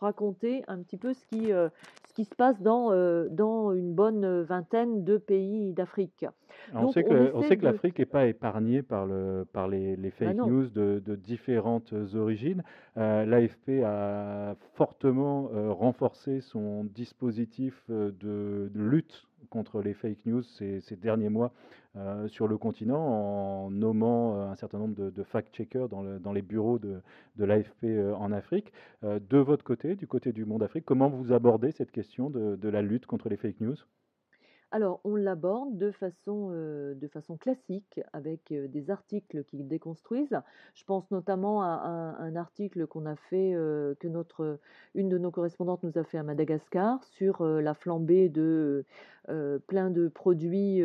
[0.00, 2.92] raconter un petit peu ce qui, se passe dans
[3.72, 6.26] une bonne vingtaine de pays d'Afrique.
[6.74, 10.10] On, sait que, on sait que l'Afrique n'est pas épargnée par, le, par les, les
[10.10, 12.62] bah fake news de, de, différentes origines.
[12.96, 20.42] Euh, L'AFP a fortement euh, renforcé son dispositif euh, de, lutte contre les fake news
[20.42, 21.52] ces, ces derniers mois
[21.96, 26.32] euh, sur le continent en nommant un certain nombre de, de fact-checkers dans, le, dans,
[26.32, 27.02] les bureaux de,
[27.36, 27.84] de l'AFP
[28.16, 28.72] en Afrique.
[29.02, 32.68] de votre côté, du côté du monde Afrique, comment vous abordez cette question de, de
[32.68, 33.76] la lutte contre les fake news?
[34.74, 40.36] Alors, on l'aborde de façon, de façon classique avec des articles qui déconstruisent.
[40.74, 44.58] Je pense notamment à un, article qu'on a fait, que notre,
[44.96, 48.84] une de nos correspondantes nous a fait à Madagascar sur la flambée de
[49.68, 50.82] plein de produits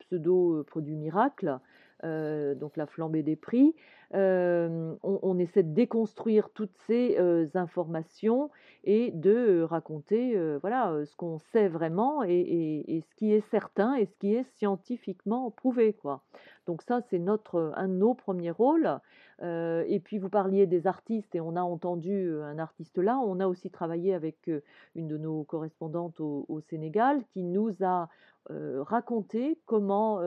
[0.00, 1.60] pseudo-produits miracles.
[2.02, 3.74] Donc la flambée des prix.
[4.12, 7.18] on, essaie de déconstruire toutes ces
[7.54, 8.50] informations
[8.84, 14.14] et de raconter voilà, ce qu'on sait vraiment et, ce qui est certain et ce
[14.16, 15.92] qui est scientifiquement prouvé.
[15.94, 16.22] Quoi.
[16.66, 19.00] Donc ça, c'est notre, un de nos premiers rôles.
[19.42, 23.18] et puis vous parliez des artistes et on a entendu un artiste là.
[23.18, 24.50] On a aussi travaillé avec
[24.94, 28.08] une de nos correspondantes au Sénégal qui nous a
[28.48, 30.20] raconté comment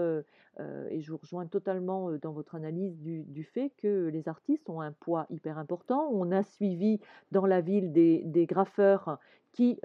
[0.60, 4.82] euh, et je vous rejoins totalement dans votre analyse du, fait que les artistes ont
[4.82, 6.10] un poids hyper important.
[6.12, 7.00] On a suivi
[7.32, 9.20] dans la ville des, graffeurs
[9.54, 9.80] qui,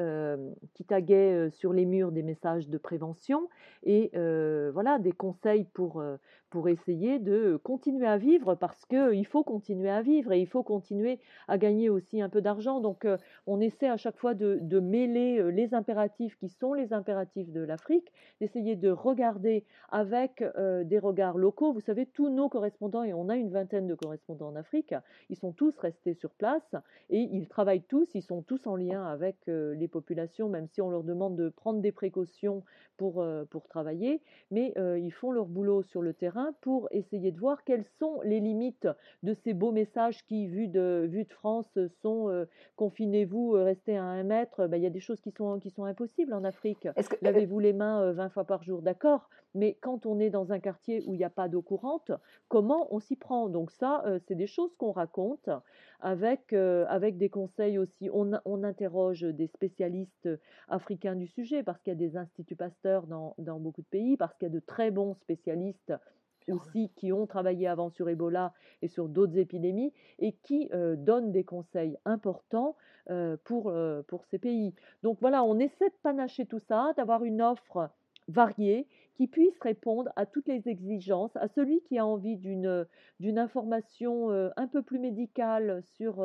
[0.75, 3.49] qui taguaient sur les murs des messages de prévention
[3.85, 4.11] et
[4.73, 6.03] voilà des conseils pour,
[6.55, 10.63] pour essayer de continuer à vivre parce qu'il faut continuer à vivre et il faut
[10.63, 12.79] continuer à gagner aussi un peu d'argent.
[12.79, 13.09] Donc
[13.49, 18.13] on essaie à chaque fois de, mêler les impératifs qui sont les impératifs de l'Afrique,
[18.41, 20.45] d'essayer de regarder avec
[20.85, 21.73] des regards locaux.
[21.73, 24.95] Vous savez, tous nos correspondants, et on a une vingtaine de correspondants en Afrique,
[25.31, 26.77] ils sont tous restés sur place
[27.11, 30.91] et ils travaillent tous, ils sont tous en lien avec les populations, même si on
[30.91, 32.63] leur demande de prendre des précautions
[32.97, 37.65] pour, pour travailler, mais ils font leur boulot sur le terrain pour essayer de voir
[37.65, 38.89] quelles sont les limites
[39.23, 44.67] de ces beaux messages qui, vus de, de France, sont confinez-vous, restez à un mètre.
[44.67, 46.89] Ben, il y a des choses qui sont, qui sont impossibles en Afrique.
[47.23, 51.03] Lavez-vous les mains 20 fois par jour, d'accord, mais quand on est dans un quartier
[51.07, 52.11] où il n'y a pas d'eau courante,
[52.49, 53.49] comment on s'y prend?
[53.49, 55.49] Donc ça, c'est des choses qu'on raconte
[56.01, 58.11] avec, avec des conseils aussi.
[58.13, 60.29] On, on, interroge des spécialistes
[60.69, 64.17] africains du sujet parce qu'il y a des instituts pasteurs dans, dans beaucoup de pays,
[64.17, 65.93] parce qu'il y a de très bons spécialistes
[66.53, 68.53] aussi qui ont travaillé avant sur Ebola
[68.83, 72.77] et sur d'autres épidémies et qui donnent des conseils importants
[73.45, 73.73] pour,
[74.09, 74.75] pour ces pays.
[75.03, 77.91] Donc voilà, on essaie de panacher tout ça, d'avoir une offre
[78.29, 82.87] variée qui puisse répondre à toutes les exigences, à celui qui a envie d'une,
[83.21, 86.25] d'une information un peu plus médicale sur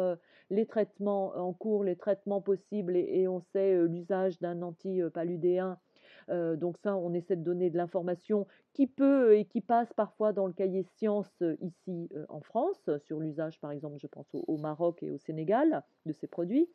[0.50, 5.78] les traitements en cours, les traitements possibles, et, on sait l'usage d'un antipaludéen
[6.58, 10.48] donc ça, on essaie de donner de l'information qui peut et qui passe parfois dans
[10.48, 15.12] le cahier sciences ici en France, sur l'usage par exemple, je pense au, Maroc et
[15.12, 16.70] au Sénégal de ces produits.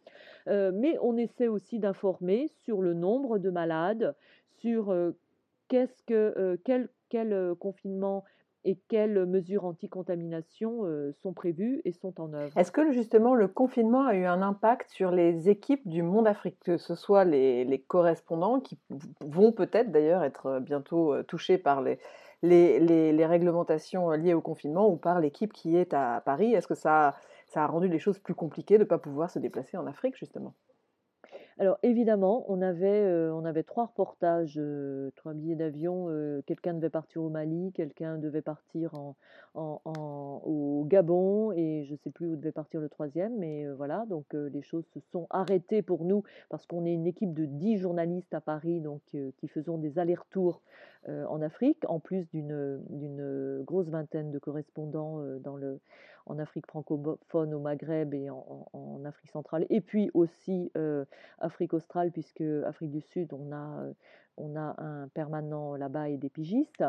[0.46, 4.14] mais on essaie aussi d'informer sur le nombre de malades,
[4.48, 4.94] sur
[5.68, 8.24] qu'est-ce que, quel, quel confinement
[8.64, 10.82] et quelles mesures anti-contamination
[11.22, 12.56] sont prévues et sont en œuvre?
[12.56, 16.58] Est-ce que justement le confinement a eu un impact sur les équipes du Monde Afrique,
[16.60, 18.78] que ce soit les, correspondants qui
[19.20, 21.98] vont peut-être d'ailleurs être bientôt touchés par les,
[22.42, 26.54] réglementations liées au confinement ou par l'équipe qui est à Paris?
[26.54, 27.14] Est-ce que ça
[27.54, 30.54] a rendu les choses plus compliquées de ne pas pouvoir se déplacer en Afrique justement?
[31.58, 33.04] Alors évidemment, on avait,
[33.44, 34.60] avait trois reportages,
[35.16, 36.08] trois billets d'avion.
[36.46, 38.92] quelqu'un devait partir au Mali, quelqu'un devait partir
[39.54, 43.36] au Gabon et je ne sais plus où devait partir le troisième.
[43.38, 47.32] Mais voilà, donc les choses se sont arrêtées pour nous parce qu'on est une équipe
[47.32, 50.60] de dix journalistes à Paris, donc qui faisons des allers-retours
[51.08, 55.80] en Afrique, en plus d'une grosse vingtaine de correspondants dans le
[56.26, 61.04] en Afrique francophone, au Maghreb et en, Afrique centrale, et puis aussi euh,
[61.38, 63.92] Afrique australe, puisque Afrique du Sud, on a, euh,
[64.36, 66.84] on a un permanent là-bas et des pigistes.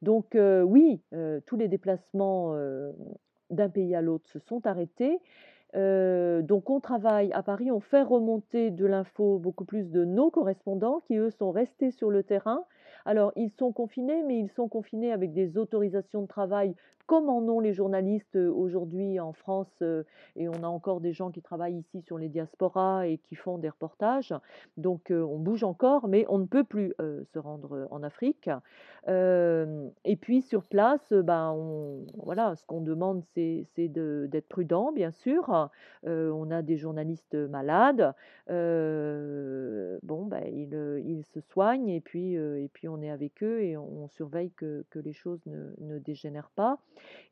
[0.00, 1.02] Donc euh, oui,
[1.46, 2.54] tous les déplacements
[3.50, 5.20] d'un pays à l'autre se sont arrêtés.
[5.74, 11.00] donc on travaille à Paris, on fait remonter de l'info beaucoup plus de nos correspondants
[11.06, 12.64] qui, eux, sont restés sur le terrain.
[13.04, 16.74] Alors, ils sont confinés, mais ils sont confinés avec des autorisations de travail
[17.10, 19.82] comme en ont les journalistes aujourd'hui en France,
[20.36, 23.58] et on a encore des gens qui travaillent ici sur les diasporas et qui font
[23.58, 24.32] des reportages.
[24.76, 28.48] Donc on bouge encore, mais on ne peut plus se rendre en Afrique.
[29.08, 31.56] et puis sur place, ben,
[32.22, 35.68] voilà, ce qu'on demande, c'est d'être prudent, bien sûr.
[36.04, 38.14] on a des journalistes malades.
[38.46, 44.06] bon, ben, ils, se soignent et puis, et puis on est avec eux et on,
[44.06, 46.78] surveille que, les choses ne, ne dégénèrent pas.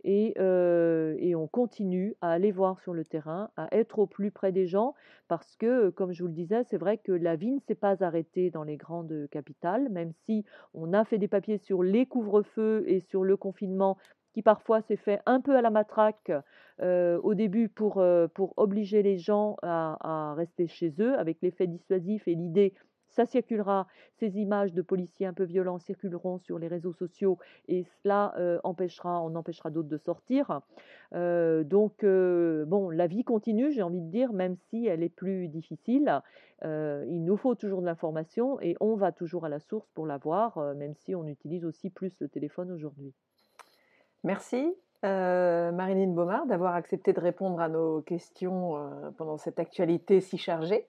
[0.05, 4.67] Et, on continue à aller voir sur le terrain, à être au plus près des
[4.67, 4.95] gens,
[5.29, 8.03] parce que, comme je vous le disais, c'est vrai que la vie ne s'est pas
[8.03, 12.85] arrêtée dans les grandes capitales, même si on a fait des papiers sur les couvre-feux
[12.87, 13.99] et sur le confinement
[14.35, 16.33] qui parfois s'est fait un peu à la matraque
[16.81, 18.03] au début pour,
[18.35, 22.75] pour obliger les gens à, à, rester chez eux avec l'effet dissuasif et l'idée
[23.11, 23.87] ça circulera,
[24.19, 28.59] ces images de policiers un peu violents circuleront sur les réseaux sociaux et cela euh,
[28.65, 30.61] empêchera, on empêchera d'autres de sortir.
[31.15, 35.09] Euh, donc, euh, bon, la vie continue, j'ai envie de dire, même si elle est
[35.09, 36.23] plus difficile.
[36.63, 40.59] il nous faut toujours de l'information et on va toujours à la source pour l'avoir,
[40.75, 43.13] même si on utilise aussi plus le téléphone aujourd'hui.
[44.25, 44.75] Merci.
[45.05, 48.75] Marilyn Baumard d'avoir accepté de répondre à nos questions
[49.17, 50.89] pendant cette actualité si chargée.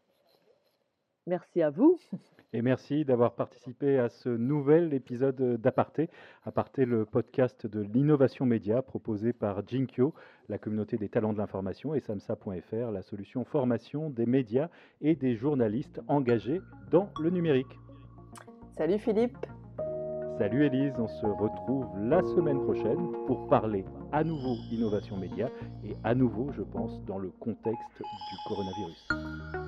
[1.30, 2.00] Merci à vous.
[2.54, 6.10] Et merci d'avoir participé à ce nouvel épisode d'Aparté.
[6.44, 10.16] Aparté, le podcast de l'innovation média proposé par Jinkyo,
[10.48, 14.70] la communauté des talents de l'information, et samsa.fr, la solution formation des médias
[15.02, 17.78] et des journalistes engagés dans le numérique.
[18.76, 19.46] Salut Philippe.
[20.40, 25.50] Salut Elise, on se retrouve la semaine prochaine pour parler à nouveau innovation média
[25.84, 29.59] et à nouveau, je pense, dans le contexte du coronavirus.